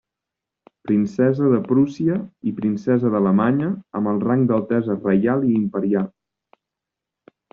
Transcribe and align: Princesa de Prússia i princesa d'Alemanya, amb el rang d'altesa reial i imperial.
Princesa 0.89 1.49
de 1.51 1.59
Prússia 1.67 2.15
i 2.51 2.53
princesa 2.61 3.11
d'Alemanya, 3.15 3.69
amb 4.01 4.11
el 4.13 4.23
rang 4.25 4.41
d'altesa 4.53 4.97
reial 5.03 5.47
i 5.51 5.53
imperial. 5.59 6.09